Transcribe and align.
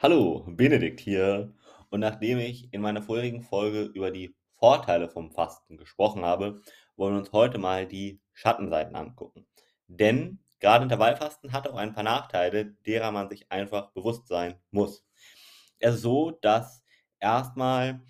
Hallo, 0.00 0.44
Benedikt 0.46 1.00
hier. 1.00 1.52
Und 1.90 1.98
nachdem 1.98 2.38
ich 2.38 2.72
in 2.72 2.80
meiner 2.80 3.02
vorherigen 3.02 3.42
Folge 3.42 3.82
über 3.82 4.12
die 4.12 4.32
Vorteile 4.54 5.08
vom 5.08 5.32
Fasten 5.32 5.76
gesprochen 5.76 6.24
habe, 6.24 6.62
wollen 6.94 7.14
wir 7.14 7.18
uns 7.18 7.32
heute 7.32 7.58
mal 7.58 7.84
die 7.84 8.20
Schattenseiten 8.32 8.94
angucken. 8.94 9.44
Denn 9.88 10.38
gerade 10.60 10.84
Intervallfasten 10.84 11.52
hat 11.52 11.66
auch 11.66 11.74
ein 11.74 11.94
paar 11.94 12.04
Nachteile, 12.04 12.76
derer 12.86 13.10
man 13.10 13.28
sich 13.28 13.50
einfach 13.50 13.90
bewusst 13.90 14.28
sein 14.28 14.54
muss. 14.70 15.04
Es 15.80 15.96
ist 15.96 16.02
so, 16.02 16.30
dass 16.30 16.84
erstmal 17.18 18.00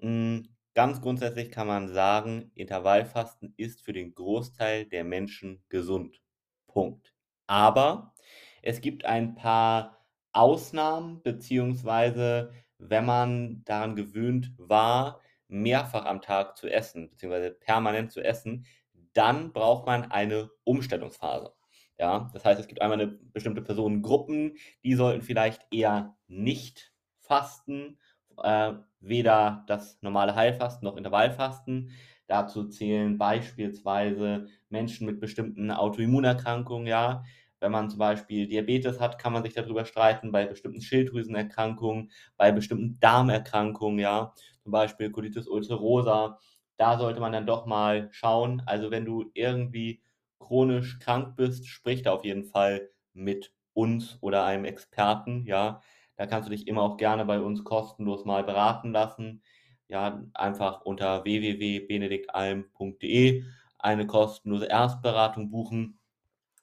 hm, 0.00 0.54
ganz 0.74 1.00
grundsätzlich 1.00 1.50
kann 1.50 1.66
man 1.66 1.88
sagen, 1.88 2.50
Intervallfasten 2.56 3.54
ist 3.56 3.80
für 3.80 3.94
den 3.94 4.14
Großteil 4.14 4.84
der 4.84 5.02
Menschen 5.02 5.64
gesund. 5.70 6.20
Punkt. 6.66 7.14
Aber 7.46 8.12
es 8.60 8.82
gibt 8.82 9.06
ein 9.06 9.34
paar 9.34 9.97
Ausnahmen, 10.32 11.22
beziehungsweise 11.22 12.52
wenn 12.78 13.04
man 13.04 13.62
daran 13.64 13.96
gewöhnt 13.96 14.52
war, 14.56 15.20
mehrfach 15.48 16.04
am 16.04 16.20
Tag 16.20 16.56
zu 16.56 16.68
essen, 16.68 17.10
beziehungsweise 17.10 17.50
permanent 17.50 18.12
zu 18.12 18.20
essen, 18.22 18.66
dann 19.14 19.52
braucht 19.52 19.86
man 19.86 20.10
eine 20.10 20.50
Umstellungsphase. 20.64 21.52
Ja, 21.98 22.30
das 22.32 22.44
heißt, 22.44 22.60
es 22.60 22.68
gibt 22.68 22.80
einmal 22.80 23.00
eine 23.00 23.08
bestimmte 23.08 23.62
Personengruppen, 23.62 24.56
die 24.84 24.94
sollten 24.94 25.22
vielleicht 25.22 25.66
eher 25.72 26.16
nicht 26.28 26.92
fasten, 27.18 27.98
äh, 28.42 28.74
weder 29.00 29.64
das 29.66 30.00
normale 30.02 30.36
Heilfasten 30.36 30.86
noch 30.86 30.96
Intervallfasten. 30.96 31.90
Dazu 32.28 32.68
zählen 32.68 33.18
beispielsweise 33.18 34.46
Menschen 34.68 35.06
mit 35.06 35.18
bestimmten 35.18 35.70
Autoimmunerkrankungen, 35.72 36.86
ja, 36.86 37.24
wenn 37.60 37.72
man 37.72 37.90
zum 37.90 37.98
Beispiel 37.98 38.46
Diabetes 38.48 39.00
hat, 39.00 39.18
kann 39.18 39.32
man 39.32 39.42
sich 39.42 39.54
darüber 39.54 39.84
streiten, 39.84 40.32
bei 40.32 40.46
bestimmten 40.46 40.80
Schilddrüsenerkrankungen, 40.80 42.10
bei 42.36 42.52
bestimmten 42.52 42.98
Darmerkrankungen, 43.00 43.98
ja, 43.98 44.32
zum 44.62 44.72
Beispiel 44.72 45.10
Colitis 45.10 45.48
ulcerosa. 45.48 46.38
Da 46.76 46.98
sollte 46.98 47.20
man 47.20 47.32
dann 47.32 47.46
doch 47.46 47.66
mal 47.66 48.08
schauen. 48.12 48.62
Also 48.66 48.90
wenn 48.90 49.04
du 49.04 49.30
irgendwie 49.34 50.02
chronisch 50.38 50.98
krank 51.00 51.36
bist, 51.36 51.66
sprich 51.66 52.02
da 52.02 52.12
auf 52.12 52.24
jeden 52.24 52.44
Fall 52.44 52.88
mit 53.12 53.52
uns 53.74 54.18
oder 54.20 54.44
einem 54.44 54.64
Experten, 54.64 55.44
ja. 55.46 55.80
Da 56.16 56.26
kannst 56.26 56.48
du 56.48 56.50
dich 56.52 56.66
immer 56.66 56.82
auch 56.82 56.96
gerne 56.96 57.24
bei 57.24 57.40
uns 57.40 57.62
kostenlos 57.64 58.24
mal 58.24 58.42
beraten 58.44 58.92
lassen. 58.92 59.42
Ja, 59.88 60.22
einfach 60.34 60.82
unter 60.82 61.24
www.benediktalm.de 61.24 63.44
eine 63.78 64.06
kostenlose 64.06 64.66
Erstberatung 64.66 65.50
buchen 65.50 65.97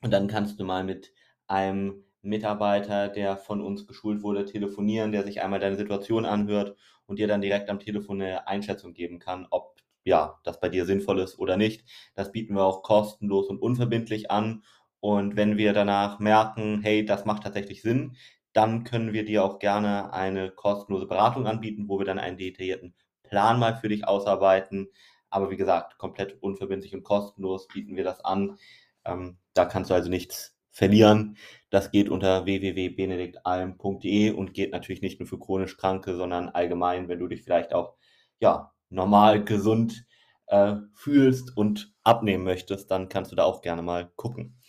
und 0.06 0.12
dann 0.12 0.28
kannst 0.28 0.60
du 0.60 0.64
mal 0.64 0.84
mit 0.84 1.12
einem 1.48 2.04
Mitarbeiter, 2.22 3.10
der 3.10 3.38
von 3.38 3.60
uns 3.60 3.88
geschult 3.88 4.22
wurde, 4.22 4.46
telefonieren, 4.46 5.12
der 5.12 5.24
sich 5.24 5.42
einmal 5.42 5.60
deine 5.60 5.78
Situation 5.78 6.26
anhört 6.26 6.78
und 7.08 7.18
dir 7.18 7.28
dann 7.28 7.42
direkt 7.42 7.72
am 7.72 7.80
Telefon 7.80 8.22
eine 8.22 8.48
Einschätzung 8.48 8.94
geben 8.94 9.18
kann, 9.18 9.48
ob 9.50 9.82
ja, 10.04 10.40
das 10.44 10.60
bei 10.60 10.70
dir 10.70 10.86
sinnvoll 10.86 11.20
ist 11.20 11.40
oder 11.40 11.58
nicht. 11.58 11.86
Das 12.14 12.32
bieten 12.32 12.54
wir 12.54 12.64
auch 12.64 12.84
kostenlos 12.84 13.48
und 13.48 13.60
unverbindlich 13.60 14.30
an. 14.30 14.62
Und 15.00 15.36
wenn 15.38 15.58
wir 15.58 15.74
danach 15.74 16.20
merken, 16.20 16.82
hey, 16.84 17.04
das 17.04 17.26
macht 17.26 17.42
tatsächlich 17.42 17.82
Sinn, 17.82 18.16
dann 18.54 18.84
können 18.84 19.12
wir 19.12 19.26
dir 19.26 19.44
auch 19.44 19.58
gerne 19.58 20.14
eine 20.14 20.52
kostenlose 20.52 21.08
Beratung 21.08 21.48
anbieten, 21.48 21.90
wo 21.90 21.98
wir 21.98 22.06
dann 22.06 22.20
einen 22.20 22.38
detaillierten 22.38 22.94
Plan 23.24 23.58
mal 23.58 23.76
für 23.76 23.90
dich 23.90 24.08
ausarbeiten. 24.08 24.88
Aber 25.32 25.50
wie 25.50 25.58
gesagt, 25.58 25.98
komplett 25.98 26.44
unverbindlich 26.44 26.94
und 26.94 27.02
kostenlos 27.02 27.68
bieten 27.68 27.96
wir 27.96 28.04
das 28.04 28.24
an. 28.24 28.60
Ähm, 29.04 29.40
da 29.56 29.66
kannst 29.66 29.90
du 29.90 29.96
also 29.96 30.10
nichts 30.10 30.56
verlieren. 30.70 31.38
Das 31.72 31.90
geht 31.92 32.10
unter 32.10 32.46
www.benediktalm.de 32.46 34.32
und 34.32 34.54
geht 34.54 34.72
natürlich 34.72 35.02
nicht 35.02 35.20
nur 35.20 35.28
für 35.28 35.40
chronisch 35.40 35.78
Kranke, 35.78 36.16
sondern 36.16 36.50
allgemein, 36.50 37.08
wenn 37.08 37.20
du 37.20 37.28
dich 37.28 37.44
vielleicht 37.44 37.74
auch 37.74 37.96
ja, 38.40 38.72
normal 38.90 39.44
gesund 39.44 40.06
äh, 40.48 40.76
fühlst 40.94 41.56
und 41.58 41.94
abnehmen 42.04 42.44
möchtest, 42.44 42.92
dann 42.92 43.10
kannst 43.10 43.32
du 43.32 43.36
da 43.36 43.46
auch 43.46 43.62
gerne 43.62 43.82
mal 43.82 44.12
gucken. 44.16 44.60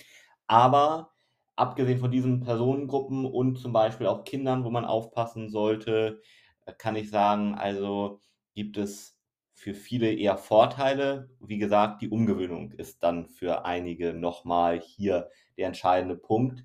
Aber 0.47 1.13
abgesehen 1.57 1.99
von 1.99 2.11
diesen 2.11 2.41
Personengruppen 2.41 3.27
und 3.27 3.59
zum 3.59 3.73
Beispiel 3.73 4.07
auch 4.07 4.25
Kindern, 4.25 4.65
wo 4.65 4.71
man 4.71 4.85
aufpassen 4.85 5.51
sollte, 5.51 6.21
äh, 6.67 6.73
kann 6.73 6.97
ich 6.97 7.11
sagen, 7.11 7.55
also 7.57 8.21
gibt 8.55 8.77
es 8.79 9.16
für 9.57 9.73
viele 9.75 10.13
eher 10.13 10.37
Vorteile. 10.37 11.31
Wie 11.41 11.57
gesagt, 11.57 12.03
die 12.03 12.11
Umgewöhnung 12.11 12.73
ist 12.73 13.03
dann 13.03 13.27
für 13.27 13.65
einige 13.65 14.13
nochmal 14.13 14.81
hier 14.81 15.31
der 15.57 15.69
entscheidende 15.69 16.15
Punkt. 16.15 16.65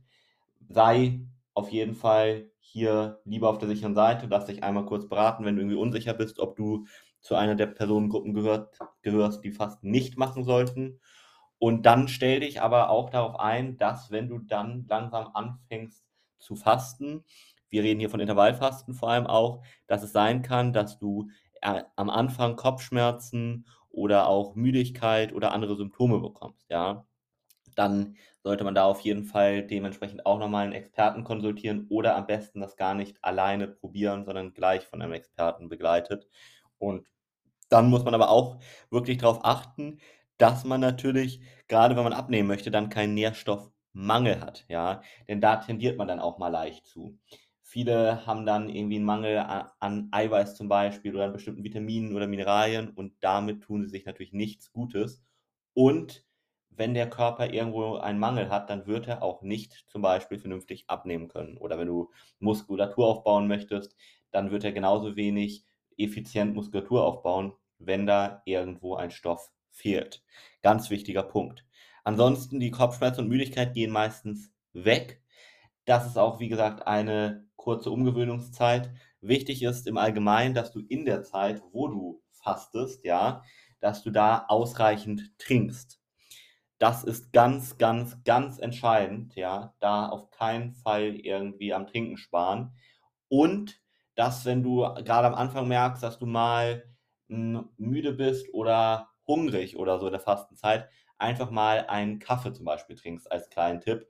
Sei 0.67 1.21
auf 1.53 1.69
jeden 1.69 1.95
Fall 1.95 2.51
hier 2.59 3.21
lieber 3.23 3.49
auf 3.49 3.57
der 3.57 3.69
sicheren 3.69 3.95
Seite, 3.95 4.27
lass 4.29 4.45
dich 4.45 4.63
einmal 4.63 4.85
kurz 4.85 5.07
beraten, 5.07 5.45
wenn 5.45 5.55
du 5.55 5.61
irgendwie 5.61 5.79
unsicher 5.79 6.13
bist, 6.13 6.39
ob 6.39 6.57
du 6.57 6.85
zu 7.21 7.35
einer 7.35 7.55
der 7.55 7.67
Personengruppen 7.67 8.33
gehört, 8.33 8.77
gehörst, 9.01 9.43
die 9.45 9.51
fast 9.51 9.83
nicht 9.83 10.17
machen 10.17 10.43
sollten. 10.43 10.99
Und 11.59 11.85
dann 11.85 12.09
stell 12.09 12.41
dich 12.41 12.61
aber 12.61 12.89
auch 12.89 13.09
darauf 13.09 13.39
ein, 13.39 13.77
dass 13.77 14.11
wenn 14.11 14.27
du 14.27 14.39
dann 14.39 14.85
langsam 14.89 15.29
anfängst 15.33 16.03
zu 16.39 16.55
fasten, 16.55 17.23
wir 17.69 17.83
reden 17.83 18.01
hier 18.01 18.09
von 18.09 18.19
Intervallfasten 18.19 18.93
vor 18.93 19.09
allem 19.09 19.27
auch, 19.27 19.63
dass 19.87 20.03
es 20.03 20.11
sein 20.11 20.41
kann, 20.41 20.73
dass 20.73 20.99
du 20.99 21.29
am 21.61 22.09
Anfang 22.09 22.55
Kopfschmerzen 22.55 23.67
oder 23.89 24.27
auch 24.27 24.55
Müdigkeit 24.55 25.33
oder 25.33 25.51
andere 25.53 25.75
Symptome 25.75 26.19
bekommst, 26.19 26.67
ja, 26.69 27.05
dann 27.75 28.17
sollte 28.43 28.63
man 28.63 28.75
da 28.75 28.85
auf 28.85 29.01
jeden 29.01 29.25
Fall 29.25 29.63
dementsprechend 29.65 30.25
auch 30.25 30.39
nochmal 30.39 30.63
einen 30.65 30.73
Experten 30.73 31.23
konsultieren 31.23 31.87
oder 31.89 32.15
am 32.15 32.27
besten 32.27 32.59
das 32.61 32.75
gar 32.75 32.93
nicht 32.95 33.17
alleine 33.23 33.67
probieren, 33.67 34.25
sondern 34.25 34.53
gleich 34.53 34.85
von 34.87 35.01
einem 35.01 35.13
Experten 35.13 35.69
begleitet. 35.69 36.27
Und 36.79 37.07
dann 37.69 37.89
muss 37.89 38.03
man 38.05 38.13
aber 38.15 38.29
auch 38.29 38.59
wirklich 38.89 39.19
darauf 39.19 39.45
achten, 39.45 39.99
dass 40.37 40.65
man 40.65 40.81
natürlich, 40.81 41.41
gerade 41.67 41.95
wenn 41.95 42.03
man 42.03 42.13
abnehmen 42.13 42.47
möchte, 42.47 42.71
dann 42.71 42.89
keinen 42.89 43.13
Nährstoffmangel 43.15 44.41
hat, 44.41 44.65
ja, 44.69 45.01
denn 45.27 45.41
da 45.41 45.57
tendiert 45.57 45.97
man 45.97 46.07
dann 46.07 46.19
auch 46.19 46.37
mal 46.39 46.49
leicht 46.49 46.85
zu. 46.87 47.19
Viele 47.71 48.25
haben 48.25 48.45
dann 48.45 48.67
irgendwie 48.67 48.97
einen 48.97 49.05
Mangel 49.05 49.37
an, 49.37 50.09
Eiweiß 50.11 50.55
zum 50.57 50.67
Beispiel 50.67 51.15
oder 51.15 51.23
an 51.23 51.31
bestimmten 51.31 51.63
Vitaminen 51.63 52.13
oder 52.13 52.27
Mineralien 52.27 52.89
und 52.89 53.13
damit 53.21 53.63
tun 53.63 53.81
sie 53.85 53.89
sich 53.89 54.05
natürlich 54.05 54.33
nichts 54.33 54.73
Gutes. 54.73 55.23
Und 55.73 56.25
wenn 56.69 56.93
der 56.93 57.09
Körper 57.09 57.53
irgendwo 57.53 57.95
einen 57.95 58.19
Mangel 58.19 58.49
hat, 58.49 58.69
dann 58.69 58.87
wird 58.87 59.07
er 59.07 59.23
auch 59.23 59.41
nicht 59.41 59.85
zum 59.87 60.01
Beispiel 60.01 60.37
vernünftig 60.37 60.89
abnehmen 60.89 61.29
können. 61.29 61.57
Oder 61.57 61.79
wenn 61.79 61.87
du 61.87 62.11
Muskulatur 62.39 63.05
aufbauen 63.07 63.47
möchtest, 63.47 63.95
dann 64.31 64.51
wird 64.51 64.65
er 64.65 64.73
genauso 64.73 65.15
wenig 65.15 65.63
effizient 65.95 66.53
Muskulatur 66.53 67.05
aufbauen, 67.05 67.53
wenn 67.77 68.05
da 68.05 68.41
irgendwo 68.43 68.95
ein 68.95 69.11
Stoff 69.11 69.49
fehlt. 69.69 70.25
Ganz 70.61 70.89
wichtiger 70.89 71.23
Punkt. 71.23 71.65
Ansonsten 72.03 72.59
die 72.59 72.71
Kopfschmerzen 72.71 73.21
und 73.21 73.29
Müdigkeit 73.29 73.73
gehen 73.73 73.91
meistens 73.91 74.51
weg. 74.73 75.23
Das 75.85 76.05
ist 76.05 76.17
auch, 76.17 76.41
wie 76.41 76.49
gesagt, 76.49 76.85
eine 76.85 77.47
kurze 77.61 77.91
Umgewöhnungszeit. 77.91 78.91
Wichtig 79.21 79.61
ist 79.61 79.87
im 79.87 79.97
Allgemeinen, 79.97 80.55
dass 80.55 80.71
du 80.71 80.79
in 80.79 81.05
der 81.05 81.23
Zeit, 81.23 81.61
wo 81.71 81.87
du 81.87 82.21
fastest, 82.31 83.05
ja, 83.05 83.43
dass 83.79 84.03
du 84.03 84.09
da 84.09 84.45
ausreichend 84.47 85.37
trinkst. 85.37 85.99
Das 86.79 87.03
ist 87.03 87.31
ganz, 87.31 87.77
ganz, 87.77 88.23
ganz 88.23 88.57
entscheidend, 88.57 89.35
ja, 89.35 89.75
da 89.79 90.09
auf 90.09 90.31
keinen 90.31 90.73
Fall 90.73 91.15
irgendwie 91.15 91.73
am 91.73 91.85
Trinken 91.85 92.17
sparen. 92.17 92.73
Und 93.27 93.79
dass, 94.15 94.45
wenn 94.45 94.63
du 94.63 94.79
gerade 94.79 95.27
am 95.27 95.35
Anfang 95.35 95.67
merkst, 95.67 96.01
dass 96.01 96.17
du 96.17 96.25
mal 96.25 96.83
hm, 97.29 97.69
müde 97.77 98.13
bist 98.13 98.51
oder 98.53 99.09
hungrig 99.27 99.77
oder 99.77 99.99
so 99.99 100.07
in 100.07 100.13
der 100.13 100.19
Fastenzeit, 100.19 100.89
einfach 101.19 101.51
mal 101.51 101.85
einen 101.87 102.17
Kaffee 102.17 102.53
zum 102.53 102.65
Beispiel 102.65 102.95
trinkst 102.95 103.31
als 103.31 103.49
kleinen 103.51 103.81
Tipp 103.81 104.07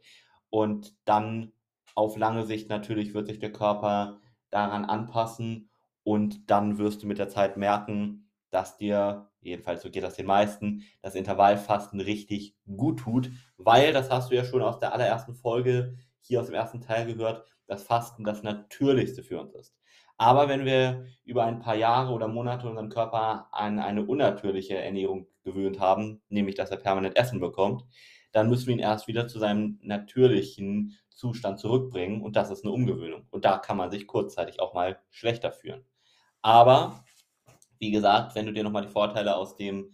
und 0.49 0.95
dann 1.03 1.51
auf 1.95 2.17
lange 2.17 2.45
Sicht 2.45 2.69
natürlich 2.69 3.13
wird 3.13 3.27
sich 3.27 3.39
der 3.39 3.51
Körper 3.51 4.19
daran 4.49 4.85
anpassen 4.85 5.69
und 6.03 6.49
dann 6.49 6.77
wirst 6.77 7.03
du 7.03 7.07
mit 7.07 7.19
der 7.19 7.29
Zeit 7.29 7.57
merken, 7.57 8.29
dass 8.49 8.77
dir, 8.77 9.29
jedenfalls 9.39 9.81
so 9.81 9.89
geht 9.89 10.03
das 10.03 10.15
den 10.15 10.25
meisten, 10.25 10.83
das 11.01 11.15
Intervallfasten 11.15 12.01
richtig 12.01 12.55
gut 12.75 12.99
tut, 12.99 13.31
weil, 13.57 13.93
das 13.93 14.09
hast 14.09 14.31
du 14.31 14.35
ja 14.35 14.43
schon 14.43 14.61
aus 14.61 14.79
der 14.79 14.93
allerersten 14.93 15.35
Folge 15.35 15.95
hier 16.19 16.41
aus 16.41 16.47
dem 16.47 16.55
ersten 16.55 16.81
Teil 16.81 17.05
gehört, 17.05 17.45
das 17.67 17.83
Fasten 17.83 18.23
das 18.23 18.43
Natürlichste 18.43 19.23
für 19.23 19.39
uns 19.39 19.53
ist. 19.55 19.75
Aber 20.17 20.49
wenn 20.49 20.65
wir 20.65 21.05
über 21.23 21.45
ein 21.45 21.59
paar 21.59 21.75
Jahre 21.75 22.13
oder 22.13 22.27
Monate 22.27 22.69
unseren 22.69 22.89
Körper 22.89 23.47
an 23.51 23.79
eine 23.79 24.05
unnatürliche 24.05 24.77
Ernährung 24.77 25.27
gewöhnt 25.43 25.79
haben, 25.79 26.21
nämlich 26.29 26.55
dass 26.55 26.69
er 26.69 26.77
permanent 26.77 27.17
Essen 27.17 27.39
bekommt, 27.39 27.85
dann 28.31 28.49
müssen 28.49 28.67
wir 28.67 28.73
ihn 28.73 28.79
erst 28.79 29.07
wieder 29.07 29.27
zu 29.27 29.39
seinem 29.39 29.79
natürlichen 29.81 30.97
Zustand 31.09 31.59
zurückbringen 31.59 32.21
und 32.21 32.35
das 32.35 32.49
ist 32.49 32.63
eine 32.63 32.73
Umgewöhnung. 32.73 33.27
Und 33.29 33.45
da 33.45 33.57
kann 33.57 33.77
man 33.77 33.91
sich 33.91 34.07
kurzzeitig 34.07 34.59
auch 34.59 34.73
mal 34.73 34.99
schlechter 35.09 35.51
fühlen. 35.51 35.85
Aber, 36.41 37.03
wie 37.79 37.91
gesagt, 37.91 38.35
wenn 38.35 38.45
du 38.45 38.53
dir 38.53 38.63
nochmal 38.63 38.83
die 38.83 38.91
Vorteile 38.91 39.35
aus 39.35 39.55
dem 39.55 39.91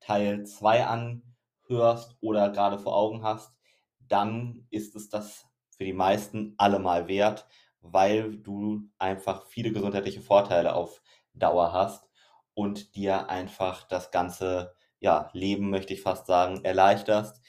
Teil 0.00 0.44
2 0.44 0.86
anhörst 0.86 2.16
oder 2.20 2.50
gerade 2.50 2.78
vor 2.78 2.96
Augen 2.96 3.22
hast, 3.22 3.52
dann 3.98 4.66
ist 4.70 4.94
es 4.94 5.08
das 5.08 5.46
für 5.76 5.84
die 5.84 5.92
meisten 5.92 6.54
allemal 6.56 7.08
wert, 7.08 7.46
weil 7.80 8.36
du 8.36 8.82
einfach 8.98 9.46
viele 9.46 9.72
gesundheitliche 9.72 10.20
Vorteile 10.20 10.74
auf 10.74 11.02
Dauer 11.34 11.72
hast 11.72 12.08
und 12.54 12.96
dir 12.96 13.28
einfach 13.30 13.84
das 13.84 14.10
ganze 14.10 14.74
ja, 15.00 15.30
Leben, 15.32 15.70
möchte 15.70 15.94
ich 15.94 16.02
fast 16.02 16.26
sagen, 16.26 16.64
erleichterst. 16.64 17.40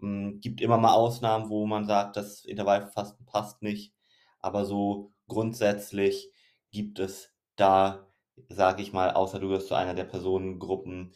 Hm, 0.00 0.40
gibt 0.40 0.60
immer 0.60 0.78
mal 0.78 0.94
Ausnahmen, 0.94 1.48
wo 1.50 1.66
man 1.66 1.84
sagt, 1.86 2.16
das 2.16 2.44
Intervallfasten 2.44 3.26
passt 3.26 3.62
nicht, 3.62 3.92
aber 4.40 4.64
so 4.64 5.12
grundsätzlich 5.28 6.30
gibt 6.70 6.98
es 6.98 7.32
da, 7.56 8.06
sage 8.48 8.82
ich 8.82 8.92
mal, 8.92 9.10
außer 9.12 9.38
du 9.40 9.48
gehörst 9.48 9.68
zu 9.68 9.74
einer 9.74 9.94
der 9.94 10.04
Personengruppen, 10.04 11.12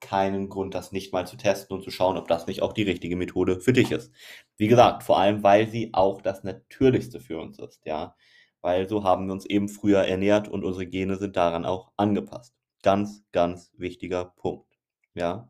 keinen 0.00 0.48
Grund, 0.48 0.74
das 0.74 0.92
nicht 0.92 1.12
mal 1.12 1.26
zu 1.26 1.36
testen 1.36 1.76
und 1.76 1.82
zu 1.82 1.90
schauen, 1.90 2.16
ob 2.16 2.28
das 2.28 2.46
nicht 2.46 2.62
auch 2.62 2.72
die 2.72 2.84
richtige 2.84 3.16
Methode 3.16 3.60
für 3.60 3.72
dich 3.72 3.90
ist. 3.90 4.12
Wie 4.56 4.68
gesagt, 4.68 5.02
vor 5.02 5.18
allem, 5.18 5.42
weil 5.42 5.66
sie 5.68 5.92
auch 5.94 6.22
das 6.22 6.44
Natürlichste 6.44 7.18
für 7.20 7.38
uns 7.40 7.58
ist, 7.58 7.84
ja. 7.84 8.14
Weil 8.60 8.88
so 8.88 9.02
haben 9.04 9.26
wir 9.26 9.32
uns 9.32 9.46
eben 9.46 9.68
früher 9.68 10.00
ernährt 10.04 10.48
und 10.48 10.64
unsere 10.64 10.86
Gene 10.86 11.16
sind 11.16 11.36
daran 11.36 11.64
auch 11.64 11.90
angepasst. 11.96 12.54
Ganz, 12.82 13.24
ganz 13.32 13.72
wichtiger 13.76 14.24
Punkt, 14.36 14.66
ja. 15.14 15.48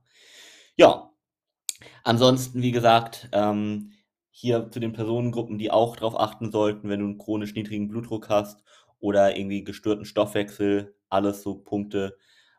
Ja. 0.76 1.07
Ansonsten, 2.04 2.62
wie 2.62 2.72
gesagt, 2.72 3.28
ähm, 3.32 3.92
hier 4.30 4.70
zu 4.70 4.80
den 4.80 4.92
Personengruppen, 4.92 5.58
die 5.58 5.70
auch 5.70 5.96
darauf 5.96 6.18
achten 6.18 6.50
sollten, 6.50 6.88
wenn 6.88 7.00
du 7.00 7.06
einen 7.06 7.18
chronisch 7.18 7.54
niedrigen 7.54 7.88
Blutdruck 7.88 8.28
hast 8.28 8.62
oder 9.00 9.36
irgendwie 9.36 9.64
gestörten 9.64 10.04
Stoffwechsel, 10.04 10.94
alles 11.08 11.42
so 11.42 11.54
Punkte, 11.56 12.16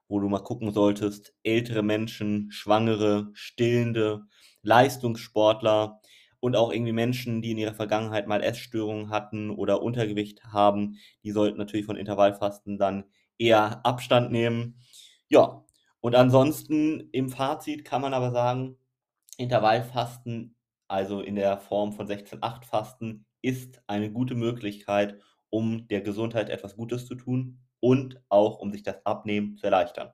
wo 0.07 0.19
du 0.19 0.27
mal 0.29 0.39
gucken 0.39 0.71
solltest. 0.71 1.33
Ältere 1.43 1.83
Menschen, 1.83 2.51
Schwangere, 2.51 3.29
Stillende, 3.33 4.23
Leistungssportler 4.63 6.01
und 6.39 6.55
auch 6.55 6.71
irgendwie 6.71 6.93
Menschen, 6.93 7.41
die 7.41 7.51
in 7.51 7.57
ihrer 7.57 7.73
Vergangenheit 7.73 8.27
mal 8.27 8.41
Essstörungen 8.41 9.09
hatten 9.09 9.49
oder 9.49 9.81
Untergewicht 9.81 10.43
haben, 10.45 10.97
die 11.23 11.31
sollten 11.31 11.57
natürlich 11.57 11.85
von 11.85 11.97
Intervallfasten 11.97 12.77
dann 12.77 13.03
eher 13.37 13.85
Abstand 13.85 14.31
nehmen. 14.31 14.79
Ja, 15.27 15.63
und 16.01 16.15
ansonsten 16.15 17.09
im 17.11 17.29
Fazit 17.29 17.85
kann 17.85 18.01
man 18.01 18.13
aber 18.13 18.31
sagen, 18.31 18.77
Intervallfasten, 19.39 20.55
also 20.87 21.21
in 21.21 21.35
der 21.35 21.57
Form 21.59 21.93
von 21.93 22.07
16-8-Fasten, 22.07 23.25
ist 23.41 23.81
eine 23.87 24.11
gute 24.11 24.35
Möglichkeit, 24.35 25.17
um 25.49 25.87
der 25.87 26.01
Gesundheit 26.01 26.49
etwas 26.49 26.75
Gutes 26.75 27.07
zu 27.07 27.15
tun 27.15 27.59
und 27.79 28.21
auch 28.27 28.59
um 28.59 28.71
sich 28.71 28.83
das 28.83 29.05
Abnehmen 29.05 29.55
zu 29.55 29.65
erleichtern. 29.65 30.11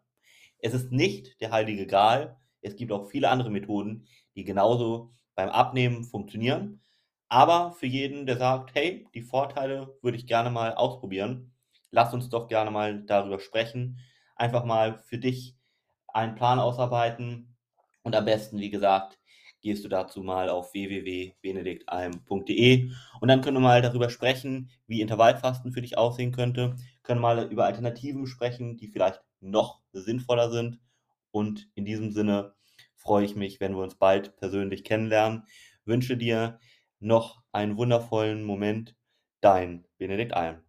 Es 0.60 0.74
ist 0.74 0.92
nicht 0.92 1.42
der 1.42 1.51
heilige 1.51 1.88
Gral. 1.88 2.38
Es 2.62 2.75
gibt 2.75 2.92
auch 2.92 3.10
viele 3.10 3.30
andere 3.30 3.50
Methoden, 3.50 4.06
die 4.36 4.44
genauso 4.44 5.12
beim 5.33 5.50
Abnehmen 5.50 6.04
funktionieren. 6.04 6.81
Aber 7.28 7.74
für 7.74 7.88
jeden, 7.88 8.28
der 8.28 8.38
sagt, 8.38 8.75
hey, 8.75 9.07
die 9.16 9.24
Vorteile 9.24 9.98
würde 10.01 10.18
ich 10.18 10.28
gerne 10.28 10.51
mal 10.51 10.75
ausprobieren, 10.75 11.54
lass 11.89 12.13
uns 12.13 12.30
doch 12.30 12.48
gerne 12.48 12.69
mal 12.69 13.01
darüber 13.04 13.39
sprechen. 13.39 14.00
Einfach 14.36 14.66
mal 14.66 15.00
für 15.00 15.18
dich 15.18 15.56
einen 16.07 16.36
Plan 16.36 16.60
ausarbeiten. 16.60 17.55
Und 18.06 18.16
am 18.16 18.24
besten, 18.24 18.60
wie 18.60 18.69
gesagt, 18.69 19.19
gehst 19.62 19.84
du 19.84 19.90
dazu 19.90 20.22
mal 20.22 20.48
auf 20.48 20.74
www.benediktalm.de 20.74 22.92
und 23.19 23.28
dann 23.28 23.42
können 23.42 23.57
wir 23.57 23.62
mal 23.62 23.81
darüber 23.81 24.12
sprechen, 24.12 24.69
wie 24.86 25.02
Intervallfasten 25.02 25.74
für 25.74 25.81
dich 25.81 25.98
aussehen 25.98 26.31
könnte, 26.31 26.75
können 27.02 27.19
mal 27.19 27.52
über 27.52 27.66
Alternativen 27.66 28.28
sprechen, 28.28 28.78
die 28.78 28.90
vielleicht 28.90 29.24
noch 29.40 29.81
sinnvoller 29.92 30.52
sind. 30.52 30.80
Und 31.31 31.68
in 31.74 31.84
diesem 31.84 32.12
Sinne 32.12 32.54
freue 32.94 33.25
ich 33.25 33.36
mich, 33.36 33.60
wenn 33.60 33.75
wir 33.75 33.81
uns 33.81 33.96
bald 33.96 34.38
persönlich 34.38 34.84
kennenlernen. 34.84 35.48
Wünsche 35.84 36.16
dir 36.16 36.60
noch 37.00 37.42
einen 37.52 37.75
wundervollen 37.75 38.44
Moment. 38.44 38.96
Dein 39.42 39.84
Benedikt 39.98 40.34
Alm. 40.34 40.64